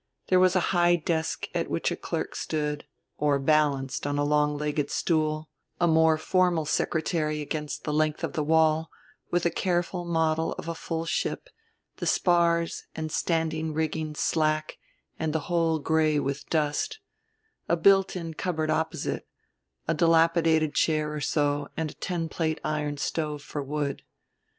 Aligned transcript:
There 0.29 0.39
was 0.39 0.55
a 0.55 0.59
high 0.73 0.95
desk 0.95 1.45
at 1.53 1.69
which 1.69 1.91
a 1.91 1.95
clerk 1.95 2.33
stood, 2.35 2.87
or 3.19 3.37
balanced 3.37 4.07
on 4.07 4.17
a 4.17 4.23
long 4.23 4.57
legged 4.57 4.89
stool, 4.89 5.47
a 5.79 5.85
more 5.85 6.17
formal 6.17 6.65
secretary 6.65 7.39
against 7.39 7.83
the 7.83 7.93
length 7.93 8.23
of 8.23 8.33
the 8.33 8.43
wall, 8.43 8.89
with 9.29 9.45
a 9.45 9.51
careful 9.51 10.03
model 10.03 10.53
of 10.53 10.67
a 10.67 10.73
full 10.73 11.05
ship, 11.05 11.49
the 11.97 12.07
spars 12.07 12.85
and 12.95 13.11
standing 13.11 13.75
rigging 13.75 14.15
slack 14.15 14.79
and 15.19 15.33
the 15.33 15.41
whole 15.51 15.77
gray 15.77 16.17
with 16.17 16.49
dust, 16.49 16.99
a 17.69 17.77
built 17.77 18.15
in 18.15 18.33
cupboard 18.33 18.71
opposite, 18.71 19.27
a 19.87 19.93
dilapidated 19.93 20.73
chair 20.73 21.13
or 21.13 21.21
so 21.21 21.67
and 21.77 21.91
a 21.91 21.93
ten 21.93 22.27
plate 22.27 22.59
iron 22.63 22.97
stove 22.97 23.43
for 23.43 23.61
wood. 23.61 24.01